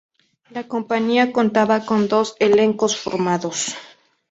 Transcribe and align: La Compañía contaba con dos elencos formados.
La 0.49 0.67
Compañía 0.67 1.31
contaba 1.31 1.85
con 1.85 2.07
dos 2.07 2.35
elencos 2.39 2.97
formados. 2.97 3.75